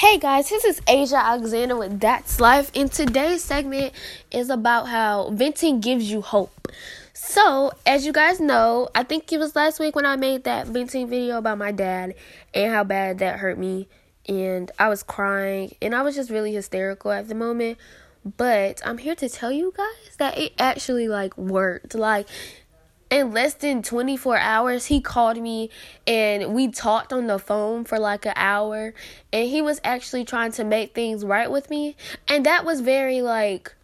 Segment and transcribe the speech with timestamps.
[0.00, 3.92] Hey guys, this is Asia Alexander with That's Life, and today's segment
[4.30, 6.68] is about how venting gives you hope.
[7.12, 10.66] So, as you guys know, I think it was last week when I made that
[10.68, 12.14] venting video about my dad
[12.54, 13.88] and how bad that hurt me,
[14.26, 17.76] and I was crying and I was just really hysterical at the moment.
[18.24, 21.94] But I'm here to tell you guys that it actually like worked.
[21.94, 22.26] Like
[23.10, 25.68] in less than 24 hours he called me
[26.06, 28.94] and we talked on the phone for like an hour.
[29.32, 31.96] And he was actually trying to make things right with me.
[32.28, 33.74] And that was very like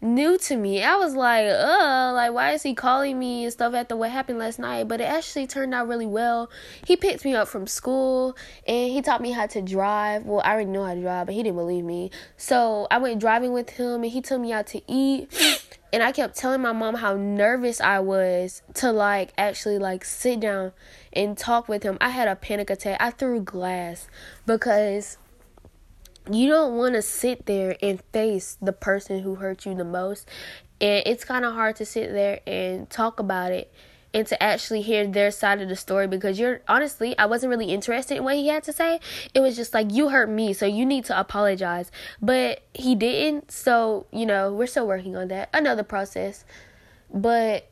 [0.00, 0.82] new to me.
[0.82, 4.38] I was like, uh, like why is he calling me and stuff after what happened
[4.38, 4.88] last night?
[4.88, 6.50] But it actually turned out really well.
[6.86, 10.24] He picked me up from school and he taught me how to drive.
[10.24, 12.10] Well, I already know how to drive, but he didn't believe me.
[12.36, 15.28] So I went driving with him and he took me out to eat.
[15.90, 20.40] And I kept telling my mom how nervous I was to like actually like sit
[20.40, 20.72] down
[21.14, 21.96] and talk with him.
[21.98, 22.98] I had a panic attack.
[23.00, 24.06] I threw glass
[24.44, 25.16] because
[26.34, 30.28] you don't want to sit there and face the person who hurt you the most.
[30.80, 33.72] And it's kind of hard to sit there and talk about it
[34.14, 37.66] and to actually hear their side of the story because you're honestly, I wasn't really
[37.66, 39.00] interested in what he had to say.
[39.34, 41.90] It was just like, you hurt me, so you need to apologize.
[42.22, 45.50] But he didn't, so, you know, we're still working on that.
[45.52, 46.44] Another process.
[47.12, 47.68] But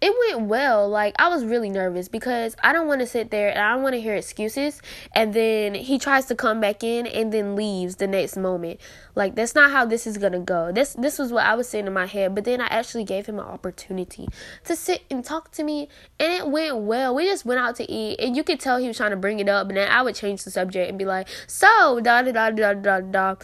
[0.00, 0.88] it went well.
[0.88, 3.82] Like I was really nervous because I don't want to sit there and I don't
[3.82, 4.80] want to hear excuses
[5.12, 8.80] and then he tries to come back in and then leaves the next moment.
[9.16, 10.70] Like that's not how this is going to go.
[10.70, 13.26] This this was what I was saying in my head, but then I actually gave
[13.26, 14.28] him an opportunity
[14.64, 15.88] to sit and talk to me
[16.20, 17.14] and it went well.
[17.14, 19.40] We just went out to eat and you could tell he was trying to bring
[19.40, 22.30] it up and then I would change the subject and be like, "So, da da
[22.30, 23.34] da da da da."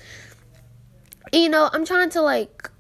[1.33, 2.71] You know, I'm trying to like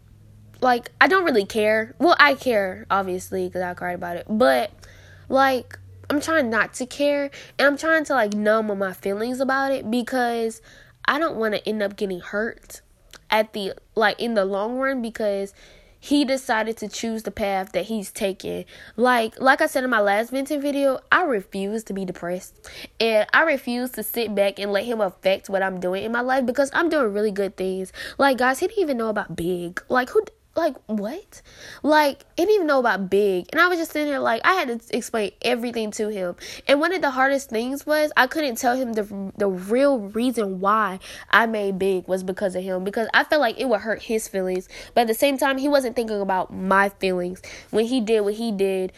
[0.64, 1.94] like I don't really care.
[1.98, 4.72] Well, I care obviously because I cried about it, but
[5.28, 5.78] like
[6.10, 9.90] I'm trying not to care and I'm trying to like numb my feelings about it
[9.90, 10.60] because
[11.04, 12.80] I don't want to end up getting hurt
[13.30, 15.54] at the like in the long run because
[16.00, 18.64] he decided to choose the path that he's taken.
[18.96, 22.70] Like like I said in my last venting video, I refuse to be depressed.
[22.98, 26.20] And I refuse to sit back and let him affect what I'm doing in my
[26.22, 27.92] life because I'm doing really good things.
[28.16, 29.82] Like guys, he didn't even know about big.
[29.88, 30.24] Like who
[30.56, 31.42] like what?
[31.82, 34.54] Like I didn't even know about big, and I was just sitting there like I
[34.54, 36.36] had to explain everything to him.
[36.68, 40.60] And one of the hardest things was I couldn't tell him the the real reason
[40.60, 41.00] why
[41.30, 44.28] I made big was because of him because I felt like it would hurt his
[44.28, 48.20] feelings, but at the same time he wasn't thinking about my feelings when he did
[48.20, 48.92] what he did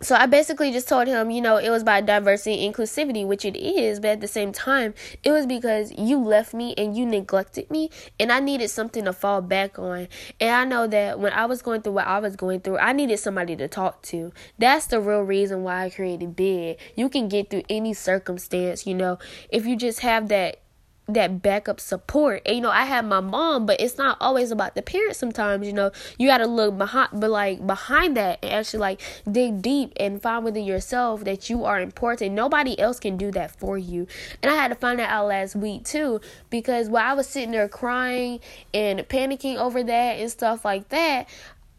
[0.00, 3.56] so I basically just told him, you know, it was by diversity inclusivity, which it
[3.56, 4.92] is, but at the same time,
[5.24, 7.90] it was because you left me and you neglected me,
[8.20, 10.08] and I needed something to fall back on.
[10.38, 12.92] And I know that when I was going through what I was going through, I
[12.92, 14.32] needed somebody to talk to.
[14.58, 16.78] That's the real reason why I created Big.
[16.94, 19.18] You can get through any circumstance, you know,
[19.50, 20.60] if you just have that
[21.08, 22.42] that backup support.
[22.44, 25.66] And, you know, I have my mom, but it's not always about the parents sometimes,
[25.66, 25.92] you know.
[26.18, 29.00] You gotta look behind but like behind that and actually like
[29.30, 32.34] dig deep and find within yourself that you are important.
[32.34, 34.06] Nobody else can do that for you.
[34.42, 37.52] And I had to find that out last week too, because while I was sitting
[37.52, 38.40] there crying
[38.74, 41.28] and panicking over that and stuff like that,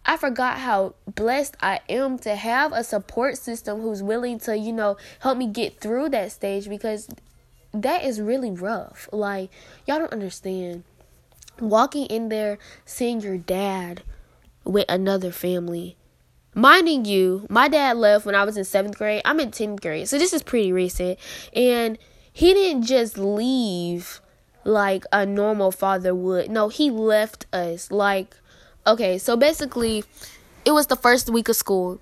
[0.10, 4.72] I forgot how blessed I am to have a support system who's willing to, you
[4.72, 7.10] know, help me get through that stage because
[7.74, 9.08] that is really rough.
[9.12, 9.50] Like,
[9.86, 10.84] y'all don't understand.
[11.60, 14.04] Walking in there, seeing your dad
[14.64, 15.98] with another family.
[16.54, 19.22] Minding you, my dad left when I was in seventh grade.
[19.26, 20.08] I'm in 10th grade.
[20.08, 21.20] So this is pretty recent.
[21.54, 21.98] And
[22.32, 24.22] he didn't just leave
[24.64, 26.50] like a normal father would.
[26.50, 27.90] No, he left us.
[27.92, 28.36] Like,
[28.86, 30.04] okay, so basically,
[30.66, 32.02] it was the first week of school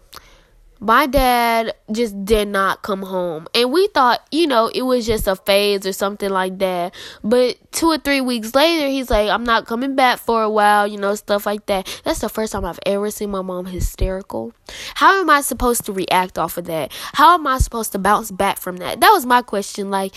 [0.79, 3.47] my dad just did not come home.
[3.53, 6.93] And we thought, you know, it was just a phase or something like that.
[7.23, 10.87] But two or three weeks later, he's like, I'm not coming back for a while,
[10.87, 12.01] you know, stuff like that.
[12.03, 14.53] That's the first time I've ever seen my mom hysterical.
[14.95, 16.91] How am I supposed to react off of that?
[17.13, 18.99] How am I supposed to bounce back from that?
[18.99, 19.89] That was my question.
[19.89, 20.13] Like,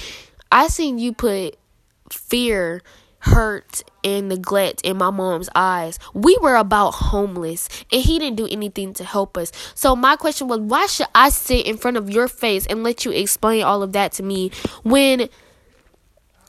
[0.51, 1.57] I seen you put
[2.11, 2.83] fear
[3.21, 5.99] hurt and neglect in my mom's eyes.
[6.15, 9.53] We were about homeless and he didn't do anything to help us.
[9.75, 13.05] So my question was why should I sit in front of your face and let
[13.05, 14.51] you explain all of that to me
[14.83, 15.29] when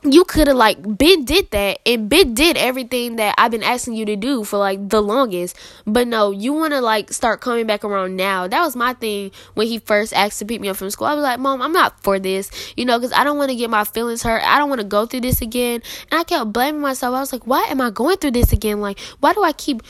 [0.04, 3.96] you could have like Ben did that and Ben did everything that I've been asking
[3.96, 5.58] you to do for like the longest.
[5.86, 8.48] But no, you want to like start coming back around now.
[8.48, 11.08] That was my thing when he first asked to pick me up from school.
[11.08, 13.56] I was like, Mom, I'm not for this, you know, because I don't want to
[13.56, 14.42] get my feelings hurt.
[14.46, 15.82] I don't want to go through this again.
[16.12, 17.14] And I kept blaming myself.
[17.14, 18.80] I was like, why am I going through this again?
[18.80, 19.84] Like, why do I keep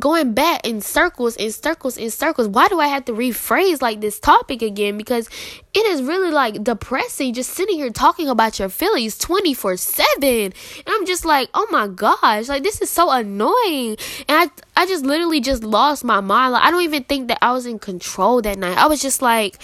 [0.00, 2.48] going back in circles and circles and circles.
[2.48, 4.96] Why do I have to rephrase like this topic again?
[4.96, 5.28] Because
[5.74, 10.24] it is really like depressing just sitting here talking about your feelings 24 7.
[10.24, 10.54] And
[10.88, 13.96] I'm just like, oh my gosh, like this is so annoying.
[14.28, 16.54] And I, I just literally just lost my mind.
[16.54, 18.78] Like, I don't even think that I was in control that night.
[18.78, 19.58] I was just like,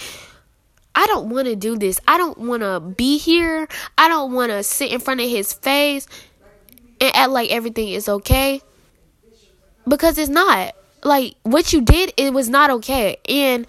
[0.95, 1.99] I don't want to do this.
[2.07, 3.67] I don't want to be here.
[3.97, 6.07] I don't want to sit in front of his face
[7.01, 8.61] and act like everything is okay
[9.87, 10.73] because it's not.
[11.03, 13.17] Like what you did, it was not okay.
[13.29, 13.67] And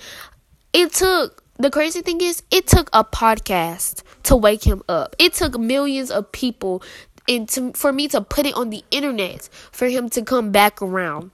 [0.73, 5.15] it took the crazy thing is it took a podcast to wake him up.
[5.19, 6.82] It took millions of people
[7.29, 10.81] and to, for me to put it on the internet for him to come back
[10.81, 11.31] around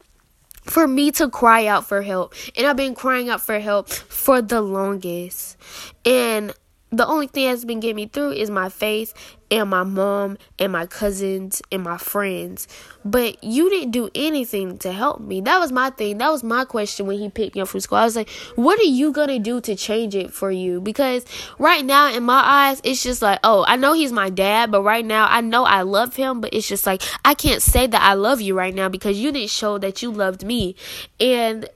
[0.65, 2.35] for me to cry out for help.
[2.57, 5.57] And I've been crying out for help for the longest.
[6.05, 6.53] And
[6.99, 9.15] the only thing that's been getting me through is my faith
[9.51, 12.67] and my mom and my cousins and my friends.
[13.05, 15.41] But you didn't do anything to help me.
[15.43, 16.19] That was my thing.
[16.19, 17.99] That was my question when he picked me up from school.
[17.99, 20.81] I was like, what are you going to do to change it for you?
[20.81, 21.25] Because
[21.59, 24.83] right now, in my eyes, it's just like, oh, I know he's my dad, but
[24.83, 28.03] right now, I know I love him, but it's just like, I can't say that
[28.03, 30.77] I love you right now because you didn't show that you loved me.
[31.21, 31.69] And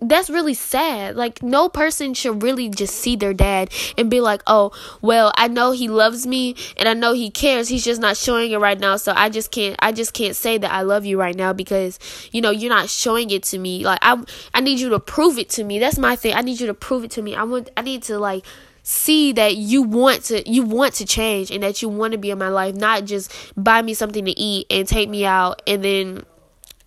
[0.00, 1.16] that's really sad.
[1.16, 5.48] Like no person should really just see their dad and be like, "Oh, well, I
[5.48, 7.68] know he loves me and I know he cares.
[7.68, 8.96] He's just not showing it right now.
[8.96, 11.98] So I just can't I just can't say that I love you right now because,
[12.32, 13.84] you know, you're not showing it to me.
[13.84, 14.22] Like I
[14.54, 15.78] I need you to prove it to me.
[15.78, 16.34] That's my thing.
[16.34, 17.34] I need you to prove it to me.
[17.34, 18.44] I want I need to like
[18.82, 22.30] see that you want to you want to change and that you want to be
[22.30, 25.82] in my life, not just buy me something to eat and take me out and
[25.82, 26.24] then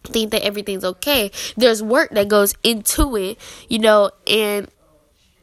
[0.03, 1.31] think that everything's okay.
[1.57, 3.37] There's work that goes into it,
[3.67, 4.69] you know, and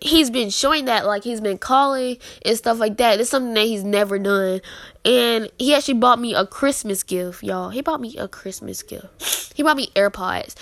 [0.01, 3.21] he's been showing that like he's been calling and stuff like that.
[3.21, 4.61] It's something that he's never done.
[5.05, 7.71] And he actually bought me a Christmas gift, y'all.
[7.71, 9.53] He bought me a Christmas gift.
[9.55, 10.55] He bought me AirPods.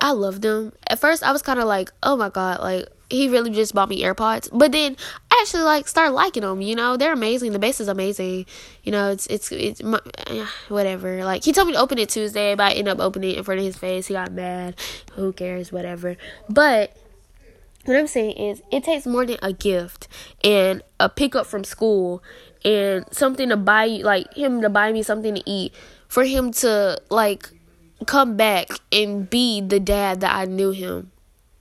[0.00, 0.72] I love them.
[0.86, 3.88] At first I was kind of like, "Oh my god, like he really just bought
[3.88, 4.48] me AirPods.
[4.52, 4.96] But then
[5.40, 6.60] actually like start liking them.
[6.60, 7.52] You know, they're amazing.
[7.52, 8.46] The bass is amazing.
[8.82, 11.24] You know, it's it's it's eh, whatever.
[11.24, 13.44] Like he told me to open it Tuesday, but I ended up opening it in
[13.44, 14.06] front of his face.
[14.06, 14.76] He got mad.
[15.14, 15.72] Who cares?
[15.72, 16.16] Whatever.
[16.48, 16.96] But
[17.84, 20.08] what I'm saying is, it takes more than a gift
[20.44, 22.22] and a pickup from school
[22.64, 25.74] and something to buy like him to buy me something to eat,
[26.08, 27.50] for him to like
[28.06, 31.10] come back and be the dad that I knew him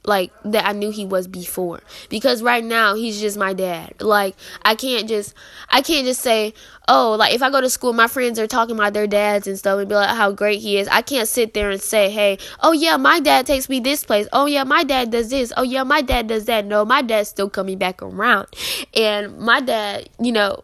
[0.09, 1.79] like that I knew he was before
[2.09, 3.93] because right now he's just my dad.
[4.01, 5.33] Like I can't just
[5.69, 6.53] I can't just say,
[6.89, 9.57] "Oh, like if I go to school my friends are talking about their dads and
[9.57, 12.39] stuff and be like how great he is." I can't sit there and say, "Hey,
[12.59, 14.27] oh yeah, my dad takes me this place.
[14.33, 15.53] Oh yeah, my dad does this.
[15.55, 18.47] Oh yeah, my dad does that." No, my dad's still coming back around.
[18.95, 20.63] And my dad, you know,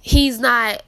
[0.00, 0.82] he's not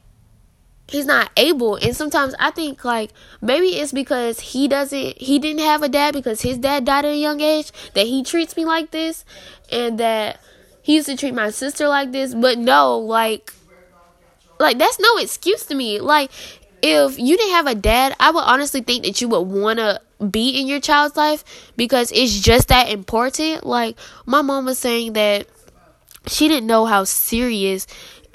[0.90, 1.76] he's not able.
[1.76, 3.10] And sometimes i think like
[3.40, 7.12] maybe it's because he doesn't he didn't have a dad because his dad died at
[7.12, 9.24] a young age that he treats me like this
[9.70, 10.40] and that
[10.82, 12.34] he used to treat my sister like this.
[12.34, 13.52] But no like
[14.58, 16.00] like that's no excuse to me.
[16.00, 16.30] Like
[16.82, 20.00] if you didn't have a dad i would honestly think that you would want to
[20.30, 23.64] be in your child's life because it's just that important.
[23.64, 23.96] Like
[24.26, 25.46] my mom was saying that
[26.26, 27.86] she didn't know how serious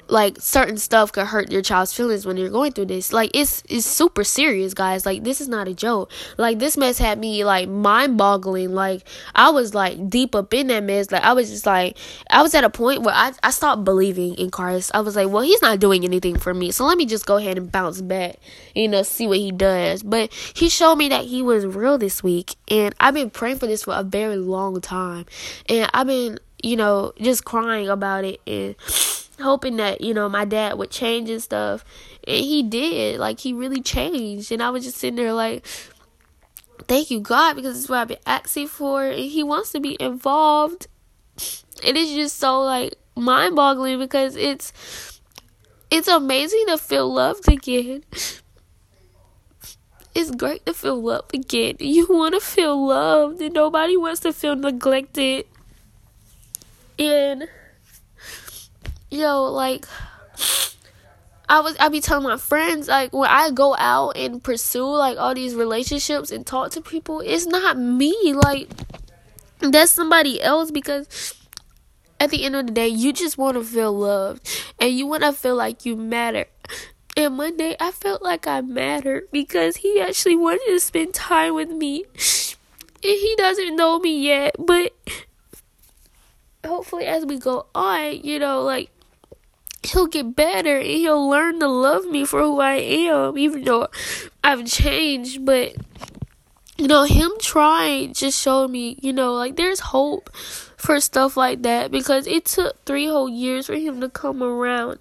[0.08, 3.12] like certain stuff could hurt your child's feelings when you're going through this.
[3.12, 5.04] Like it's it's super serious, guys.
[5.04, 6.10] Like this is not a joke.
[6.36, 8.74] Like this mess had me like mind boggling.
[8.74, 9.02] Like
[9.34, 11.10] I was like deep up in that mess.
[11.10, 11.96] Like I was just like
[12.30, 14.90] I was at a point where I, I stopped believing in Christ.
[14.94, 16.70] I was like, well, he's not doing anything for me.
[16.70, 18.36] So let me just go ahead and bounce back,
[18.74, 20.02] you know, see what he does.
[20.02, 22.56] But he showed me that he was real this week.
[22.68, 25.26] And I've been praying for this for a very long time.
[25.68, 28.76] And I've been, you know, just crying about it and
[29.40, 31.84] hoping that you know my dad would change and stuff.
[32.26, 33.20] And he did.
[33.20, 34.52] Like he really changed.
[34.52, 35.66] And i was just sitting there like
[36.88, 39.04] thank you god because it's what i've been asking for.
[39.04, 40.88] And he wants to be involved.
[41.82, 45.20] It is just so like mind-boggling because it's
[45.90, 48.04] it's amazing to feel loved again.
[50.14, 51.76] It's great to feel loved again.
[51.78, 55.46] You want to feel loved and nobody wants to feel neglected.
[56.98, 57.48] And
[59.16, 59.86] yo, like
[61.48, 65.18] I was I be telling my friends like when I go out and pursue like
[65.18, 68.34] all these relationships and talk to people, it's not me.
[68.34, 68.68] Like
[69.60, 71.34] that's somebody else because
[72.18, 74.48] at the end of the day, you just want to feel loved
[74.80, 76.46] and you want to feel like you matter.
[77.16, 81.54] And one day I felt like I mattered because he actually wanted to spend time
[81.54, 82.04] with me.
[83.02, 84.92] And he doesn't know me yet, but
[86.66, 88.90] hopefully as we go on, you know, like
[89.86, 93.88] he'll get better and he'll learn to love me for who I am, even though
[94.42, 95.44] I've changed.
[95.44, 95.76] But
[96.76, 100.34] you know, him trying just showed me, you know, like there's hope
[100.76, 104.98] for stuff like that because it took three whole years for him to come around.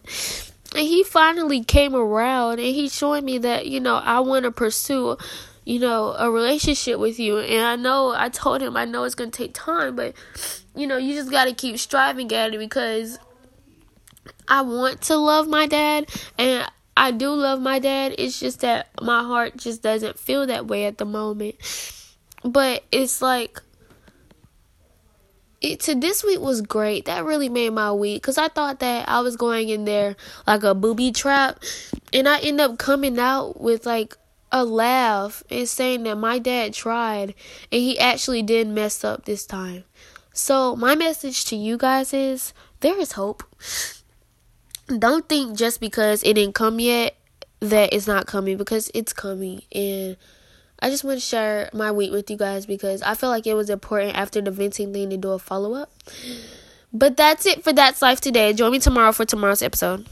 [0.74, 4.52] And he finally came around and he's showing me that, you know, I want to
[4.52, 5.18] pursue,
[5.66, 7.40] you know, a relationship with you.
[7.40, 10.14] And I know, I told him, I know it's to take time, but,
[10.76, 13.20] you know, you just got to keep striving at it because
[14.48, 18.16] I want to love my dad and I do love my dad.
[18.18, 21.56] It's just that my heart just doesn't feel that way at the moment.
[22.44, 23.62] But it's like
[25.62, 27.06] it to this week was great.
[27.06, 30.16] That really made my week cuz I thought that I was going in there
[30.46, 31.64] like a booby trap
[32.14, 34.18] and I end up coming out with like
[34.52, 37.34] a laugh and saying that my dad tried
[37.72, 39.84] and he actually did mess up this time.
[40.32, 43.44] So, my message to you guys is there is hope
[44.88, 47.16] don't think just because it didn't come yet
[47.60, 50.18] that it's not coming because it's coming and
[50.80, 53.54] I just want to share my week with you guys because I feel like it
[53.54, 55.92] was important after the venting thing to do a follow up.
[56.94, 58.54] But that's it for That's Life today.
[58.54, 60.06] Join me tomorrow for tomorrow's episode.